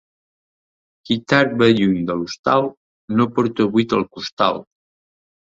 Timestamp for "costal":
4.19-4.63